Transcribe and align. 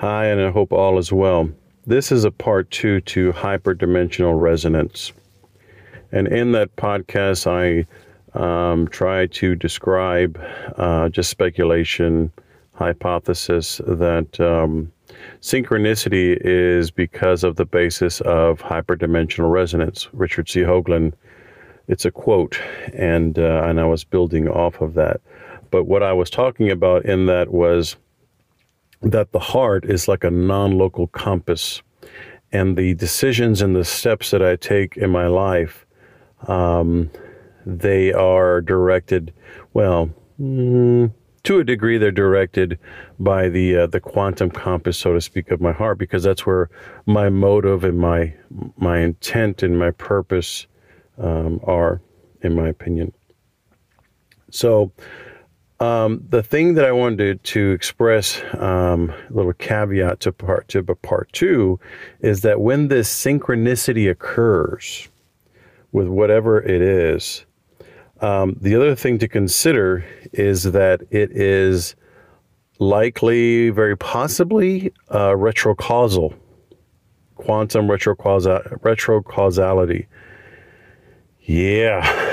Hi, 0.00 0.28
and 0.28 0.40
I 0.40 0.50
hope 0.50 0.72
all 0.72 0.96
is 0.96 1.12
well. 1.12 1.50
This 1.86 2.10
is 2.10 2.24
a 2.24 2.30
part 2.30 2.70
two 2.70 3.02
to 3.02 3.34
hyperdimensional 3.34 4.40
resonance. 4.40 5.12
And 6.10 6.26
in 6.26 6.52
that 6.52 6.74
podcast, 6.76 7.46
I 7.46 7.84
um, 8.32 8.88
try 8.88 9.26
to 9.26 9.54
describe 9.54 10.42
uh, 10.78 11.10
just 11.10 11.28
speculation, 11.28 12.32
hypothesis 12.72 13.82
that 13.86 14.40
um, 14.40 14.90
synchronicity 15.42 16.38
is 16.40 16.90
because 16.90 17.44
of 17.44 17.56
the 17.56 17.66
basis 17.66 18.22
of 18.22 18.62
hyperdimensional 18.62 19.52
resonance. 19.52 20.08
Richard 20.14 20.48
C. 20.48 20.60
Hoagland, 20.60 21.12
it's 21.88 22.06
a 22.06 22.10
quote, 22.10 22.58
and 22.94 23.38
uh, 23.38 23.64
and 23.66 23.78
I 23.78 23.84
was 23.84 24.04
building 24.04 24.48
off 24.48 24.80
of 24.80 24.94
that. 24.94 25.20
But 25.70 25.84
what 25.84 26.02
I 26.02 26.14
was 26.14 26.30
talking 26.30 26.70
about 26.70 27.04
in 27.04 27.26
that 27.26 27.52
was 27.52 27.96
that 29.02 29.32
the 29.32 29.38
heart 29.38 29.84
is 29.84 30.08
like 30.08 30.24
a 30.24 30.30
non-local 30.30 31.06
compass, 31.08 31.82
and 32.52 32.76
the 32.76 32.94
decisions 32.94 33.62
and 33.62 33.74
the 33.76 33.84
steps 33.84 34.30
that 34.30 34.42
I 34.42 34.56
take 34.56 34.96
in 34.96 35.10
my 35.10 35.26
life, 35.26 35.86
um, 36.48 37.10
they 37.66 38.12
are 38.12 38.60
directed. 38.60 39.32
Well. 39.72 40.10
Mm, 40.40 41.12
to 41.42 41.58
a 41.58 41.64
degree, 41.64 41.96
they're 41.96 42.10
directed 42.10 42.78
by 43.18 43.48
the 43.48 43.76
uh, 43.76 43.86
the 43.86 44.00
quantum 44.00 44.50
compass, 44.50 44.98
so 44.98 45.14
to 45.14 45.20
speak, 45.20 45.50
of 45.50 45.60
my 45.60 45.72
heart, 45.72 45.98
because 45.98 46.22
that's 46.22 46.44
where 46.44 46.68
my 47.06 47.28
motive 47.30 47.82
and 47.84 47.98
my 47.98 48.34
my 48.76 48.98
intent 48.98 49.62
and 49.62 49.78
my 49.78 49.90
purpose 49.90 50.66
um, 51.18 51.60
are, 51.64 52.00
in 52.42 52.54
my 52.54 52.68
opinion. 52.68 53.12
So, 54.50 54.92
um, 55.80 56.22
the 56.28 56.42
thing 56.42 56.74
that 56.74 56.84
I 56.84 56.92
wanted 56.92 57.18
to, 57.18 57.52
to 57.52 57.70
express, 57.70 58.42
um, 58.54 59.10
a 59.10 59.32
little 59.32 59.54
caveat 59.54 60.20
to 60.20 60.32
part 60.32 60.68
to 60.68 60.82
part 60.82 61.32
two, 61.32 61.80
is 62.20 62.42
that 62.42 62.60
when 62.60 62.88
this 62.88 63.08
synchronicity 63.08 64.10
occurs 64.10 65.08
with 65.92 66.06
whatever 66.06 66.62
it 66.62 66.82
is, 66.82 67.46
um, 68.20 68.56
the 68.60 68.76
other 68.76 68.94
thing 68.94 69.18
to 69.18 69.28
consider 69.28 70.04
is 70.32 70.64
that 70.64 71.00
it 71.10 71.32
is 71.32 71.96
likely, 72.78 73.70
very 73.70 73.96
possibly, 73.96 74.92
uh, 75.14 75.34
retrocausal, 75.34 76.34
quantum 77.36 77.88
retrocausal, 77.88 78.60
retrocausality. 78.82 80.06
Yeah. 81.40 82.26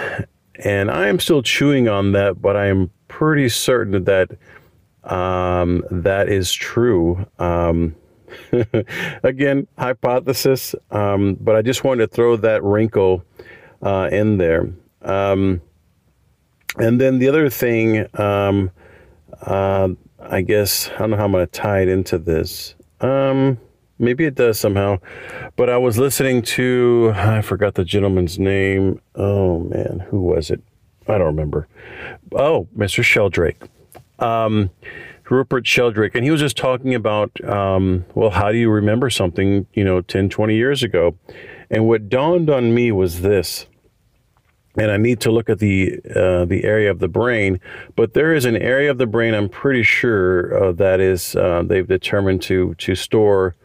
And 0.64 0.90
I 0.90 1.08
am 1.08 1.20
still 1.20 1.44
chewing 1.44 1.88
on 1.88 2.14
that, 2.14 2.42
but 2.42 2.56
I 2.56 2.68
am 2.68 2.90
pretty 3.08 3.50
certain 3.50 4.04
that 4.06 4.32
um, 5.04 5.84
that 5.90 6.30
is 6.30 6.52
true. 6.52 7.26
Um, 7.40 7.96
again, 9.24 9.68
hypothesis, 9.78 10.76
um, 10.92 11.38
but 11.40 11.56
I 11.56 11.62
just 11.62 11.84
wanted 11.84 12.10
to 12.10 12.16
throw 12.16 12.36
that 12.38 12.64
wrinkle 12.64 13.24
uh, 13.82 14.10
in 14.12 14.38
there. 14.38 14.70
Um, 15.02 15.62
and 16.78 17.00
then 17.00 17.20
the 17.20 17.30
other 17.30 17.50
thing, 17.50 18.08
um, 18.20 18.72
uh, 19.42 19.90
I 20.20 20.42
guess, 20.42 20.90
I 20.90 21.00
don't 21.00 21.12
know 21.12 21.18
how 21.18 21.26
I'm 21.26 21.32
going 21.32 21.46
to 21.46 21.52
tie 21.52 21.82
it 21.82 21.88
into 21.88 22.18
this. 22.18 22.76
Um, 23.00 23.60
maybe 24.00 24.26
it 24.26 24.36
does 24.36 24.60
somehow. 24.60 25.00
But 25.56 25.70
I 25.70 25.78
was 25.78 25.98
listening 25.98 26.42
to, 26.44 27.14
I 27.16 27.42
forgot 27.42 27.76
the 27.76 27.86
gentleman's 27.86 28.40
name. 28.40 29.02
Oh, 29.16 29.60
man, 29.60 30.06
who 30.10 30.22
was 30.22 30.50
it? 30.50 30.62
I 31.08 31.18
don't 31.18 31.28
remember. 31.28 31.68
Oh, 32.34 32.68
Mr. 32.76 33.04
Sheldrake. 33.04 33.62
Um, 34.20 34.70
Rupert 35.30 35.68
Sheldrake. 35.68 36.16
And 36.16 36.24
he 36.24 36.32
was 36.32 36.42
just 36.42 36.58
talking 36.58 36.96
about, 36.96 37.44
um, 37.44 38.06
well, 38.16 38.30
how 38.30 38.52
do 38.52 38.58
you 38.58 38.70
remember 38.70 39.10
something, 39.10 39.68
you 39.74 39.84
know, 39.84 40.02
10, 40.02 40.30
20 40.30 40.56
years 40.56 40.84
ago? 40.84 41.16
And 41.70 41.88
what 41.88 42.10
dawned 42.10 42.50
on 42.50 42.74
me 42.74 42.92
was 42.92 43.22
this 43.22 43.68
and 44.78 44.92
I 44.92 44.98
need 44.98 45.20
to 45.22 45.32
look 45.32 45.50
at 45.50 45.60
the 45.60 46.00
uh, 46.16 46.46
the 46.46 46.64
area 46.64 46.92
of 46.92 47.00
the 47.00 47.08
brain. 47.08 47.60
But 47.96 48.14
there 48.14 48.34
is 48.34 48.46
an 48.46 48.56
area 48.56 48.92
of 48.92 48.98
the 48.98 49.08
brain 49.08 49.34
I'm 49.34 49.50
pretty 49.50 49.84
sure 49.84 50.66
uh, 50.66 50.72
that 50.74 51.00
is 51.00 51.36
uh, 51.36 51.64
they've 51.66 51.88
determined 51.88 52.42
to 52.44 52.76
to 52.76 52.96
store 52.96 53.56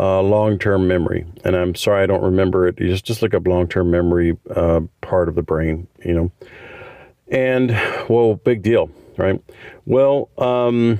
uh, 0.00 0.22
long 0.22 0.58
term 0.58 0.88
memory. 0.88 1.26
And 1.44 1.54
I'm 1.54 1.74
sorry 1.74 2.02
I 2.02 2.06
don't 2.06 2.22
remember 2.22 2.66
it. 2.66 2.80
You 2.80 2.88
just 2.88 3.04
just 3.04 3.22
look 3.22 3.34
up 3.34 3.46
long 3.46 3.68
term 3.68 3.90
memory 3.90 4.36
uh, 4.54 4.80
part 5.00 5.28
of 5.28 5.34
the 5.34 5.42
brain, 5.42 5.86
you 6.04 6.14
know. 6.14 6.32
And 7.28 7.70
well, 8.08 8.34
big 8.34 8.62
deal, 8.62 8.90
right? 9.16 9.40
Well. 9.84 10.30
Um, 10.38 10.98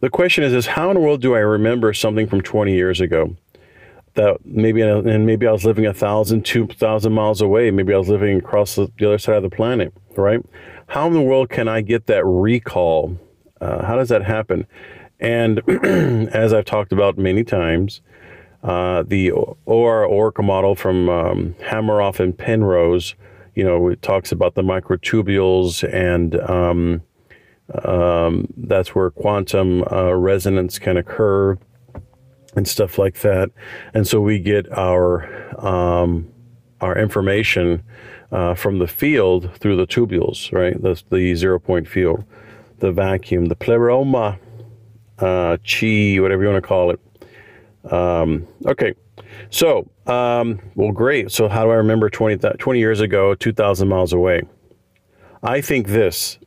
the 0.00 0.10
question 0.10 0.44
is, 0.44 0.52
is 0.52 0.66
how 0.66 0.90
in 0.90 0.94
the 0.94 1.00
world 1.00 1.22
do 1.22 1.34
I 1.34 1.38
remember 1.38 1.94
something 1.94 2.28
from 2.28 2.42
20 2.42 2.74
years 2.74 3.00
ago? 3.00 3.34
that 4.16 4.44
maybe 4.44 4.82
and 4.82 5.24
maybe 5.24 5.46
I 5.46 5.52
was 5.52 5.64
living 5.64 5.86
a 5.86 5.94
thousand, 5.94 6.44
two 6.44 6.66
thousand 6.66 7.12
miles 7.12 7.40
away. 7.40 7.70
Maybe 7.70 7.94
I 7.94 7.98
was 7.98 8.08
living 8.08 8.38
across 8.38 8.74
the, 8.74 8.90
the 8.98 9.06
other 9.06 9.18
side 9.18 9.36
of 9.36 9.42
the 9.42 9.54
planet, 9.54 9.92
right? 10.16 10.40
How 10.88 11.06
in 11.06 11.12
the 11.12 11.22
world 11.22 11.48
can 11.48 11.68
I 11.68 11.80
get 11.82 12.06
that 12.06 12.24
recall? 12.24 13.18
Uh, 13.60 13.84
how 13.84 13.96
does 13.96 14.08
that 14.08 14.24
happen? 14.24 14.66
And 15.20 15.60
as 16.34 16.52
I've 16.52 16.64
talked 16.64 16.92
about 16.92 17.18
many 17.18 17.44
times, 17.44 18.00
uh, 18.62 19.04
the 19.06 19.30
OR 19.30 20.04
Orca 20.04 20.42
model 20.42 20.74
from 20.74 21.08
um, 21.08 21.54
and 21.70 22.36
Penrose, 22.36 23.14
you 23.54 23.64
know, 23.64 23.88
it 23.88 24.02
talks 24.02 24.32
about 24.32 24.54
the 24.54 24.62
microtubules 24.62 25.88
and 25.92 26.38
um, 26.40 27.02
um, 27.84 28.46
that's 28.56 28.94
where 28.94 29.10
quantum 29.10 29.84
uh, 29.90 30.12
resonance 30.14 30.78
can 30.78 30.96
occur 30.96 31.56
and 32.54 32.66
stuff 32.66 32.98
like 32.98 33.20
that. 33.20 33.50
And 33.94 34.06
so 34.06 34.20
we 34.20 34.38
get 34.38 34.70
our 34.72 35.64
um, 35.64 36.32
our 36.80 36.98
information 36.98 37.82
uh, 38.32 38.54
from 38.54 38.78
the 38.78 38.86
field 38.86 39.50
through 39.58 39.76
the 39.76 39.86
tubules, 39.86 40.52
right? 40.52 40.80
The, 40.80 41.02
the 41.10 41.34
zero 41.34 41.58
point 41.58 41.88
field, 41.88 42.24
the 42.78 42.92
vacuum, 42.92 43.46
the 43.46 43.56
pleroma, 43.56 44.38
uh, 45.18 45.56
chi, 45.58 46.16
whatever 46.20 46.42
you 46.42 46.48
want 46.48 46.62
to 46.62 46.66
call 46.66 46.90
it. 46.90 47.92
Um, 47.92 48.46
okay, 48.66 48.94
so 49.50 49.88
um, 50.06 50.60
well, 50.74 50.92
great. 50.92 51.30
So 51.30 51.48
how 51.48 51.64
do 51.64 51.70
I 51.70 51.74
remember 51.74 52.10
20, 52.10 52.36
20 52.36 52.78
years 52.78 53.00
ago, 53.00 53.34
2,000 53.34 53.88
miles 53.88 54.12
away? 54.12 54.42
I 55.42 55.60
think 55.60 55.88
this 55.88 56.38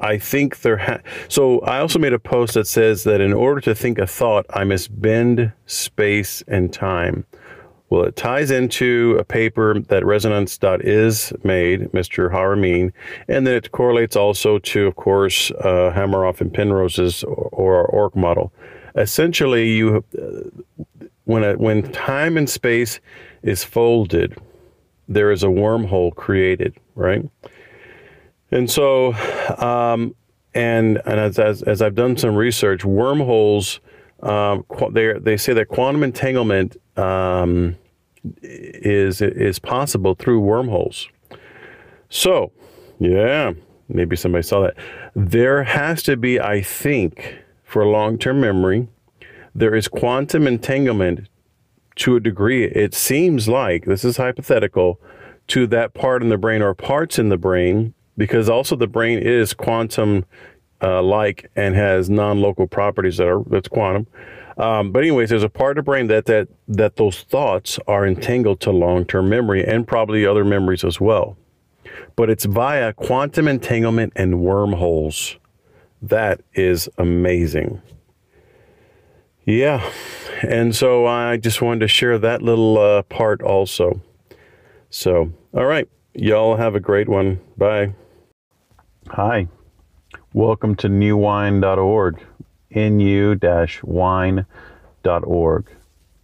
I 0.00 0.18
think 0.18 0.60
there 0.60 0.76
ha- 0.76 1.00
so 1.28 1.60
I 1.60 1.78
also 1.78 1.98
made 1.98 2.12
a 2.12 2.18
post 2.18 2.54
that 2.54 2.66
says 2.66 3.04
that 3.04 3.20
in 3.20 3.32
order 3.32 3.60
to 3.62 3.74
think 3.74 3.98
a 3.98 4.06
thought, 4.06 4.44
I 4.50 4.64
must 4.64 5.00
bend 5.00 5.52
space 5.66 6.42
and 6.46 6.72
time. 6.72 7.24
Well, 7.94 8.06
it 8.06 8.16
ties 8.16 8.50
into 8.50 9.16
a 9.20 9.24
paper 9.24 9.78
that 9.78 10.04
Resonance.is 10.04 11.32
made, 11.44 11.92
Mr. 11.92 12.28
Haramein, 12.28 12.92
and 13.28 13.46
then 13.46 13.54
it 13.54 13.70
correlates 13.70 14.16
also 14.16 14.58
to, 14.58 14.88
of 14.88 14.96
course, 14.96 15.52
uh, 15.52 15.92
and 16.40 16.52
Penrose's 16.52 17.22
or, 17.22 17.48
or 17.52 17.86
ORC 17.86 18.16
model. 18.16 18.52
Essentially, 18.96 19.70
you 19.70 20.04
uh, 20.20 20.26
when 21.26 21.44
a, 21.44 21.54
when 21.54 21.84
time 21.92 22.36
and 22.36 22.50
space 22.50 22.98
is 23.44 23.62
folded, 23.62 24.36
there 25.06 25.30
is 25.30 25.44
a 25.44 25.48
wormhole 25.48 26.12
created, 26.16 26.74
right? 26.96 27.22
And 28.50 28.68
so, 28.68 29.12
um, 29.58 30.16
and 30.52 31.00
and 31.06 31.20
as, 31.20 31.38
as, 31.38 31.62
as 31.62 31.80
I've 31.80 31.94
done 31.94 32.16
some 32.16 32.34
research, 32.34 32.84
wormholes 32.84 33.78
um, 34.24 34.64
they 34.90 35.12
they 35.12 35.36
say 35.36 35.52
that 35.52 35.68
quantum 35.68 36.02
entanglement 36.02 36.76
um, 36.96 37.76
is 38.42 39.20
is 39.20 39.58
possible 39.58 40.14
through 40.14 40.40
wormholes. 40.40 41.08
So, 42.08 42.52
yeah, 42.98 43.52
maybe 43.88 44.16
somebody 44.16 44.42
saw 44.42 44.60
that. 44.62 44.76
There 45.14 45.64
has 45.64 46.02
to 46.04 46.16
be, 46.16 46.40
I 46.40 46.62
think, 46.62 47.38
for 47.62 47.84
long 47.86 48.18
term 48.18 48.40
memory, 48.40 48.88
there 49.54 49.74
is 49.74 49.88
quantum 49.88 50.46
entanglement 50.46 51.28
to 51.96 52.16
a 52.16 52.20
degree. 52.20 52.64
It 52.64 52.94
seems 52.94 53.48
like 53.48 53.84
this 53.84 54.04
is 54.04 54.16
hypothetical 54.16 55.00
to 55.48 55.66
that 55.68 55.94
part 55.94 56.22
in 56.22 56.28
the 56.28 56.38
brain 56.38 56.62
or 56.62 56.74
parts 56.74 57.18
in 57.18 57.28
the 57.28 57.36
brain 57.36 57.94
because 58.16 58.48
also 58.48 58.76
the 58.76 58.86
brain 58.86 59.18
is 59.18 59.52
quantum 59.52 60.24
uh, 60.82 61.02
like 61.02 61.50
and 61.56 61.74
has 61.74 62.10
non-local 62.10 62.66
properties 62.66 63.16
that 63.18 63.28
are 63.28 63.42
that's 63.46 63.68
quantum. 63.68 64.06
Um, 64.56 64.92
but 64.92 65.00
anyways, 65.02 65.30
there's 65.30 65.42
a 65.42 65.48
part 65.48 65.78
of 65.78 65.84
the 65.84 65.90
brain 65.90 66.06
that 66.08 66.26
that 66.26 66.48
that 66.68 66.96
those 66.96 67.22
thoughts 67.22 67.78
are 67.86 68.06
entangled 68.06 68.60
to 68.60 68.70
long-term 68.70 69.28
memory 69.28 69.64
and 69.64 69.86
probably 69.86 70.24
other 70.24 70.44
memories 70.44 70.84
as 70.84 71.00
well. 71.00 71.36
But 72.16 72.30
it's 72.30 72.44
via 72.44 72.92
quantum 72.92 73.48
entanglement 73.48 74.12
and 74.14 74.40
wormholes. 74.40 75.36
That 76.00 76.40
is 76.54 76.88
amazing. 76.98 77.82
Yeah. 79.44 79.90
And 80.42 80.74
so 80.74 81.06
I 81.06 81.36
just 81.36 81.60
wanted 81.60 81.80
to 81.80 81.88
share 81.88 82.18
that 82.18 82.42
little 82.42 82.78
uh, 82.78 83.02
part 83.02 83.42
also. 83.42 84.00
So, 84.90 85.32
all 85.52 85.66
right. 85.66 85.88
Y'all 86.14 86.56
have 86.56 86.76
a 86.76 86.80
great 86.80 87.08
one. 87.08 87.40
Bye. 87.56 87.92
Hi, 89.10 89.48
welcome 90.32 90.76
to 90.76 90.88
nuwine.org. 90.88 92.24
nu-wine.org. 92.74 94.46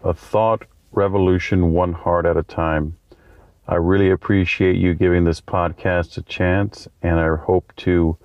A 0.03 0.15
thought 0.15 0.67
revolution 0.93 1.73
one 1.73 1.93
heart 1.93 2.27
at 2.27 2.37
a 2.37 2.43
time. 2.43 2.97
I 3.69 3.77
really 3.77 4.11
appreciate 4.11 4.77
you 4.77 4.95
giving 4.95 5.25
this 5.25 5.41
podcast 5.41 6.19
a 6.19 6.23
chance, 6.23 6.89
and 7.03 7.21
I 7.21 7.37
hope 7.37 7.73
to 7.79 8.17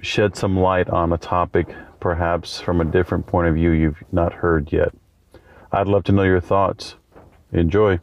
shed 0.00 0.36
some 0.36 0.58
light 0.58 0.88
on 0.88 1.12
a 1.12 1.18
topic 1.18 1.68
perhaps 2.00 2.60
from 2.60 2.80
a 2.80 2.84
different 2.84 3.26
point 3.26 3.48
of 3.48 3.54
view 3.54 3.70
you've 3.70 4.02
not 4.12 4.32
heard 4.32 4.72
yet. 4.72 4.92
I'd 5.72 5.88
love 5.88 6.04
to 6.04 6.12
know 6.12 6.22
your 6.22 6.40
thoughts. 6.40 6.96
Enjoy. 7.52 8.00